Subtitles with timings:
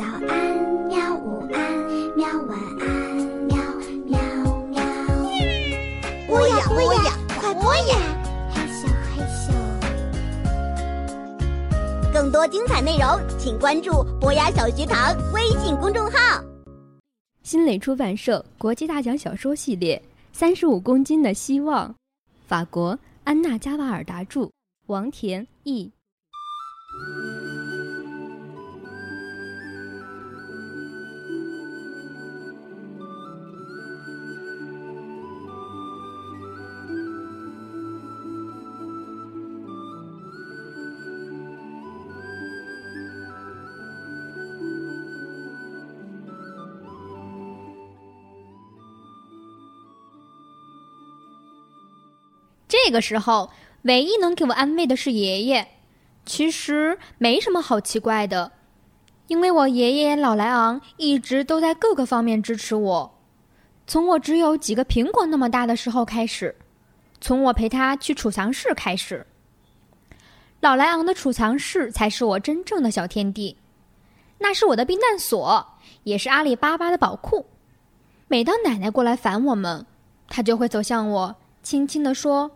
[0.00, 0.32] 早安，
[0.88, 1.14] 喵！
[1.14, 1.60] 午安，
[2.16, 2.26] 喵！
[2.48, 2.88] 晚安，
[3.44, 3.54] 喵
[4.06, 4.18] 喵
[4.70, 4.80] 喵。
[6.26, 8.00] 播呀播呀，快播呀！
[8.50, 9.52] 嘿咻嘿咻。
[12.14, 13.06] 更多精彩内容，
[13.38, 16.42] 请关注博雅小学堂微信公众号。
[17.42, 21.90] 新蕾出版社国际大奖小说系列《三十五公斤的希望》，
[22.46, 24.50] 法国安娜加瓦尔达著，
[24.86, 25.92] 王田译。
[52.84, 53.50] 这个时候，
[53.82, 55.68] 唯一能给我安慰的是爷爷。
[56.24, 58.52] 其实没什么好奇怪的，
[59.26, 63.18] 因为我爷爷老莱昂一直都在各个方面支持我。
[63.86, 66.54] 从我只有几个苹果那么大的时候开始，
[67.20, 69.26] 从我陪他去储藏室开始。
[70.60, 73.56] 老莱昂的储藏室才是我真正的小天地，
[74.38, 75.66] 那是我的避难所，
[76.04, 77.46] 也是阿里巴巴的宝库。
[78.28, 79.86] 每当奶奶过来烦我们，
[80.28, 82.50] 他就会走向我，轻轻地说。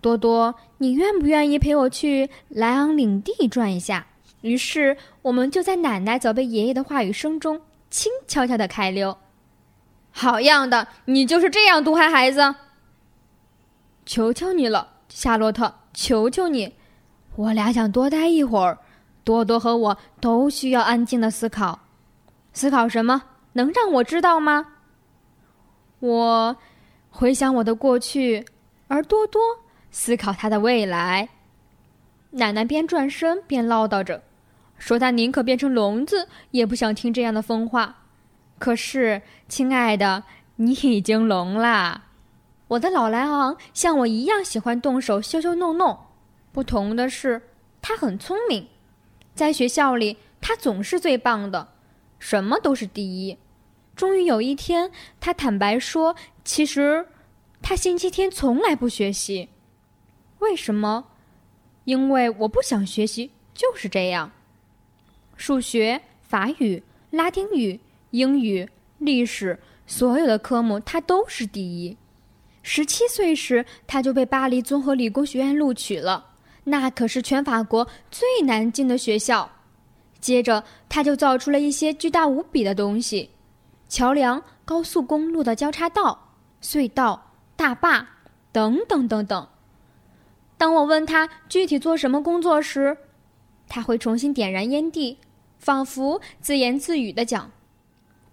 [0.00, 4.06] 多多，你愿不愿意陪我去莱昂领地转一下？
[4.42, 7.60] 于是我们就在奶奶责备爷爷的话语声中，
[7.90, 9.18] 轻悄悄的开溜。
[10.10, 12.54] 好样的，你就是这样毒害孩子！
[14.06, 16.72] 求求你了，夏洛特，求求你！
[17.34, 18.78] 我俩想多待一会儿，
[19.24, 21.78] 多多和我都需要安静的思考。
[22.52, 23.22] 思考什么？
[23.52, 24.66] 能让我知道吗？
[25.98, 26.56] 我
[27.10, 28.46] 回想我的过去，
[28.86, 29.40] 而多多。
[29.90, 31.28] 思考他的未来，
[32.30, 34.22] 奶奶边转身边唠叨着，
[34.78, 38.04] 说她宁可变成聋子，也不想听这样的疯话。
[38.58, 40.24] 可是，亲爱的，
[40.56, 42.04] 你已经聋啦。
[42.68, 45.98] 我的老莱昂像我一样喜欢动手修修弄弄，
[46.52, 47.40] 不同的是，
[47.80, 48.68] 他很聪明，
[49.34, 51.68] 在学校里他总是最棒的，
[52.18, 53.38] 什么都是第一。
[53.96, 57.06] 终于有一天，他坦白说，其实
[57.62, 59.48] 他星期天从来不学习。
[60.38, 61.04] 为什么？
[61.84, 64.30] 因为我不想学习，就是这样。
[65.36, 71.96] 数学、法语、拉丁语、英语、历史，所有的科目他都是第一。
[72.62, 76.26] 十七岁时，他就被巴黎综合理工学院录取了，
[76.64, 79.50] 那可是全法国最难进的学校。
[80.20, 83.30] 接着，他就造出了一些巨大无比的东西：
[83.88, 88.06] 桥梁、高速公路的交叉道、隧道、大坝，
[88.52, 89.48] 等等等等。
[90.58, 92.98] 当我问他具体做什么工作时，
[93.68, 95.18] 他会重新点燃烟蒂，
[95.58, 97.52] 仿佛自言自语的讲：“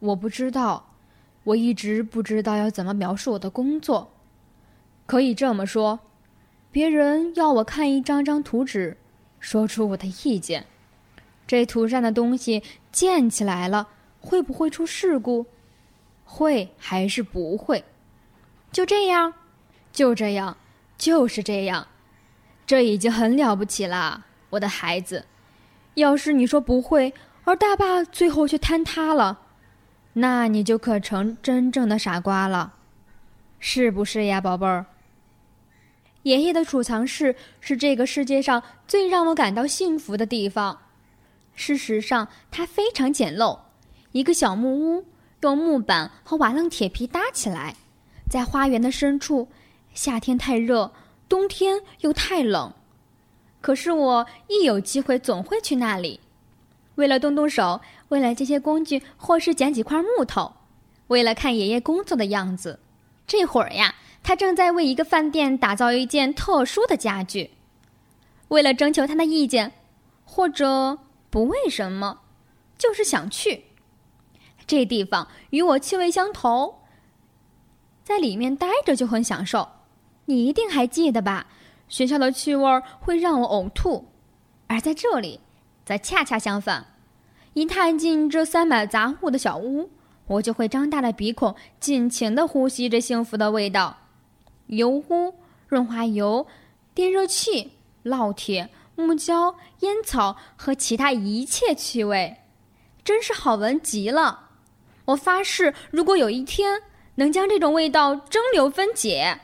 [0.00, 0.94] 我不知道，
[1.44, 4.10] 我一直不知道要怎么描述我的工作。
[5.04, 6.00] 可以这么说，
[6.72, 8.96] 别人要我看一张张图纸，
[9.38, 10.64] 说出我的意见。
[11.46, 15.44] 这图上的东西建起来了，会不会出事故？
[16.24, 17.84] 会还是不会？
[18.72, 19.34] 就这样，
[19.92, 20.56] 就这样，
[20.96, 21.86] 就是这样。”
[22.66, 25.26] 这已经很了不起了，我的孩子。
[25.94, 27.12] 要是你说不会，
[27.44, 29.40] 而大坝最后却坍塌了，
[30.14, 32.74] 那你就可成真正的傻瓜了，
[33.60, 34.86] 是不是呀，宝贝儿？
[36.22, 40.78] 爷爷的储藏室是这个世界上最让我感到幸福的地方。
[41.54, 43.58] 事实上，它非常简陋，
[44.12, 45.04] 一个小木屋，
[45.42, 47.76] 用木板和瓦楞铁皮搭起来，
[48.28, 49.48] 在花园的深处。
[49.92, 50.90] 夏天太热。
[51.34, 52.72] 冬天又太冷，
[53.60, 56.20] 可是我一有机会总会去那里，
[56.94, 57.80] 为了动动手，
[58.10, 60.54] 为了这些工具，或是捡几块木头，
[61.08, 62.78] 为了看爷爷工作的样子。
[63.26, 67.50] 这会儿呀，他正在为一个饭店打造一件特殊的家具。
[68.46, 69.72] 为了征求他的意见，
[70.24, 70.96] 或者
[71.30, 72.20] 不为什么，
[72.78, 73.64] 就是想去。
[74.68, 76.82] 这地方与我气味相投，
[78.04, 79.68] 在里面待着就很享受。
[80.26, 81.46] 你一定还记得吧？
[81.88, 84.06] 学校的气味会让我呕吐，
[84.66, 85.40] 而在这里，
[85.84, 86.86] 则恰恰相反。
[87.52, 89.90] 一踏进这塞满杂物的小屋，
[90.26, 93.98] 我就会张大了鼻孔，尽情地呼吸着幸福的味道：
[94.68, 95.34] 油污、
[95.68, 96.46] 润滑油、
[96.94, 97.72] 电热器、
[98.02, 102.38] 烙铁、木胶、烟草和其他一切气味，
[103.04, 104.48] 真是好闻极了。
[105.04, 106.80] 我发誓，如果有一天
[107.16, 109.38] 能将这种味道蒸馏分解。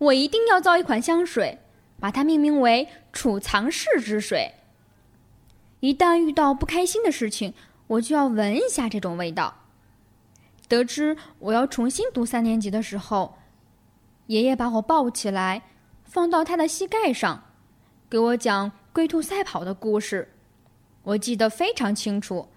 [0.00, 1.58] 我一定要造一款香水，
[1.98, 4.54] 把它命名为“储藏室之水”。
[5.80, 7.52] 一旦遇到不开心的事情，
[7.86, 9.54] 我就要闻一下这种味道。
[10.68, 13.36] 得知我要重新读三年级的时候，
[14.28, 15.64] 爷爷把我抱起来，
[16.04, 17.44] 放到他的膝盖上，
[18.08, 20.32] 给我讲龟兔赛跑的故事。
[21.02, 22.48] 我记得非常清楚，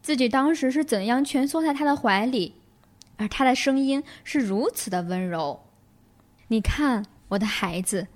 [0.00, 2.54] 自己当时是怎样蜷缩在他的怀里，
[3.18, 5.65] 而他的声音是如此的温柔。
[6.48, 8.08] 你看，我的孩子，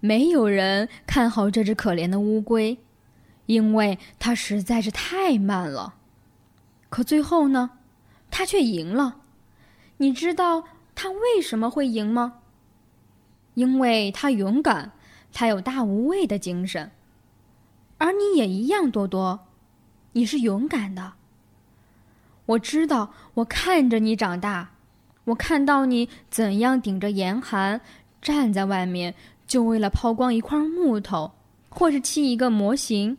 [0.00, 2.78] 没有人看好这只可怜的乌龟，
[3.46, 5.94] 因为它实在是太慢了。
[6.88, 7.70] 可最后呢？
[8.30, 9.20] 它却赢了，
[9.98, 10.64] 你知道
[10.94, 12.38] 他为什么会赢吗？
[13.54, 14.92] 因为他勇敢，
[15.32, 16.92] 他有大无畏的精神，
[17.98, 19.48] 而你也一样，多多，
[20.12, 21.12] 你是勇敢的。
[22.46, 24.70] 我知道，我看着你长大，
[25.24, 27.80] 我看到你怎样顶着严寒
[28.20, 29.14] 站在外面，
[29.46, 31.32] 就为了抛光一块木头，
[31.68, 33.16] 或是砌一个模型，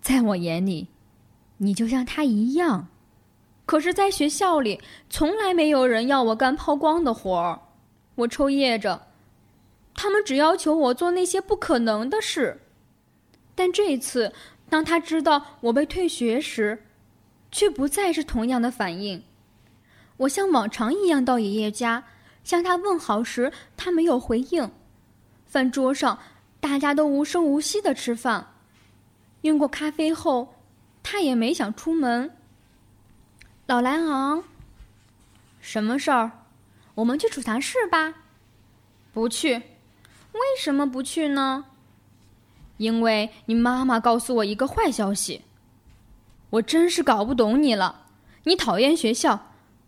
[0.00, 0.88] 在我眼里，
[1.58, 2.88] 你就像他一样。
[3.64, 7.60] 可是，在学校里，从来没有人要我干抛光的活儿。
[8.14, 9.08] 我抽噎着，
[9.94, 12.60] 他们只要求我做那些不可能的事。
[13.54, 14.32] 但这次，
[14.68, 16.84] 当他知道我被退学时，
[17.50, 19.22] 却不再是同样的反应。
[20.18, 22.04] 我像往常一样到爷爷家，
[22.42, 24.70] 向他问好时，他没有回应。
[25.46, 26.18] 饭桌上，
[26.60, 28.54] 大家都无声无息的吃饭。
[29.42, 30.54] 用过咖啡后，
[31.02, 32.30] 他也没想出门。
[33.66, 34.42] 老莱昂，
[35.60, 36.30] 什么事儿？
[36.94, 38.14] 我们去储藏室吧。
[39.12, 41.64] 不去，为什么不去呢？
[42.78, 45.42] 因为你妈妈告诉我一个坏消息。
[46.50, 48.06] 我真是搞不懂你了。
[48.44, 49.45] 你讨厌学校，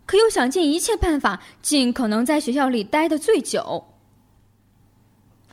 [0.09, 3.89] 可又想尽一切办法，尽可能在学校里待的最久。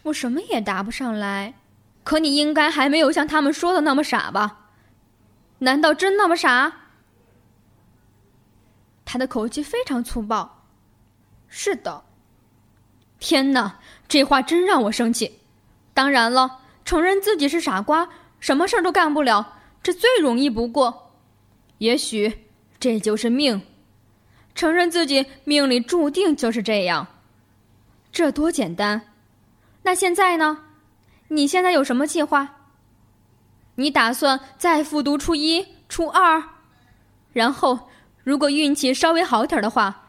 [0.04, 1.56] 我什么也答不上来。
[2.06, 4.70] 可你应该还没有像他们说的那么傻吧？
[5.58, 6.72] 难道真那么傻？
[9.04, 10.64] 他的口气非常粗暴。
[11.50, 12.06] 是的。
[13.20, 15.40] 天哪，这话真让我生气。
[15.94, 18.08] 当然了，承认自己是傻瓜，
[18.40, 21.12] 什么事儿都干不了，这最容易不过。
[21.80, 22.46] 也许
[22.80, 23.62] 这就是命，
[24.56, 27.06] 承认自己命里注定就是这样，
[28.12, 29.02] 这多简单。
[29.84, 30.64] 那现在呢？
[31.28, 32.56] 你现在有什么计划？
[33.76, 36.42] 你打算再复读初一、初二，
[37.34, 37.90] 然后？
[38.24, 40.08] 如果运气稍微好点的话，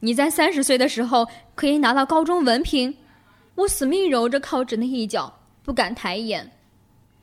[0.00, 2.94] 你在三十岁的时候可以拿到高中文凭。
[3.54, 6.52] 我死命揉着靠枕的一角，不敢抬眼。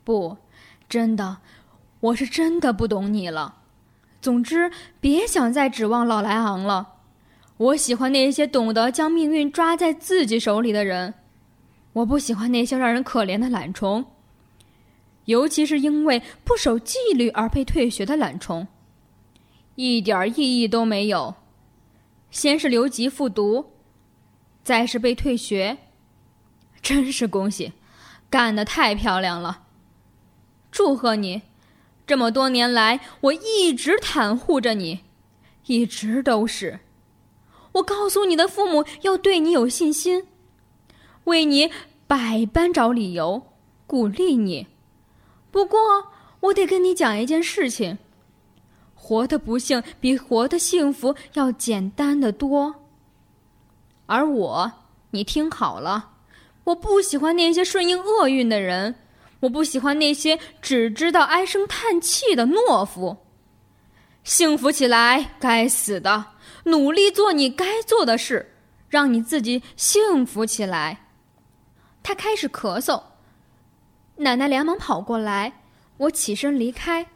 [0.02, 0.36] 不，
[0.88, 1.36] 真的，
[2.00, 3.58] 我是真的不懂你了。
[4.24, 4.70] 总之，
[5.02, 6.94] 别想再指望老莱昂了。
[7.58, 11.12] 我喜欢那些懂得将命运抓在自己手里的人，
[11.92, 14.06] 我不喜欢那些让人可怜的懒虫，
[15.26, 18.66] 尤其是因为不守纪律而被退学的懒虫。
[19.74, 21.34] 一点意义都没有。
[22.30, 23.72] 先是留级复读，
[24.62, 25.76] 再是被退学，
[26.80, 27.74] 真是恭喜，
[28.30, 29.64] 干得太漂亮了！
[30.70, 31.42] 祝贺你！
[32.06, 35.00] 这么多年来，我一直袒护着你，
[35.66, 36.80] 一直都是。
[37.72, 40.26] 我告诉你的父母要对你有信心，
[41.24, 41.70] 为你
[42.06, 43.42] 百般找理由，
[43.86, 44.66] 鼓励你。
[45.50, 45.78] 不过，
[46.40, 47.98] 我得跟你讲一件事情。
[48.94, 52.76] 活的不幸比活的幸福要简单的多。
[54.06, 54.72] 而我，
[55.10, 56.10] 你听好了，
[56.64, 58.94] 我不喜欢那些顺应厄运的人，
[59.44, 63.18] 我不喜欢那些只知道唉声叹气的懦夫。
[64.22, 66.32] 幸福起来，该死的，
[66.64, 68.54] 努力做你该做的事，
[68.88, 71.08] 让你自己幸福起来。
[72.02, 73.02] 他开始咳嗽，
[74.16, 75.60] 奶奶连忙跑过来，
[75.98, 77.06] 我起身离开。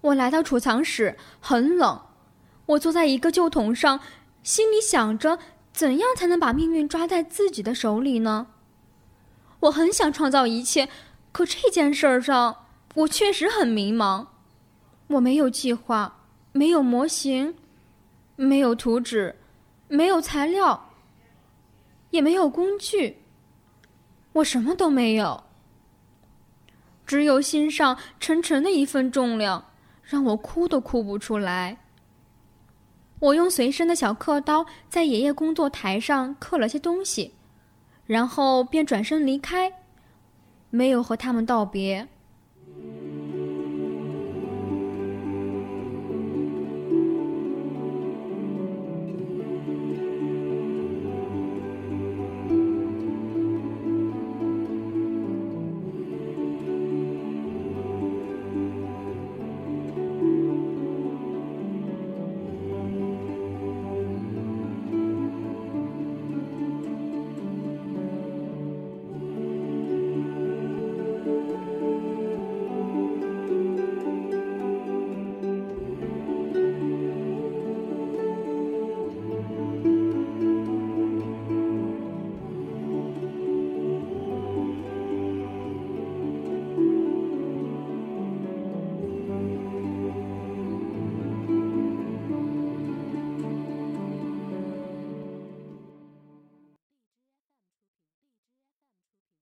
[0.00, 2.00] 我来到储藏室，很冷。
[2.66, 4.00] 我坐在一个旧桶上，
[4.42, 5.38] 心里想着
[5.72, 8.48] 怎样才能把命运抓在自己的手里呢？
[9.60, 10.88] 我很想创造一切，
[11.32, 14.26] 可这件事儿上我确实很迷茫。
[15.08, 16.20] 我没有计划，
[16.52, 17.54] 没有模型，
[18.36, 19.36] 没有图纸，
[19.88, 20.90] 没有材料，
[22.10, 23.18] 也没有工具。
[24.32, 25.44] 我什么都没有，
[27.06, 29.66] 只有心上沉沉的一份重量。
[30.02, 31.78] 让我哭都哭不出来。
[33.20, 37.32] 我用随身的小刻刀在爷爷工作台上刻了些东西，
[38.10, 39.72] 然后便转身离开，
[40.68, 42.08] 没有和他们道别。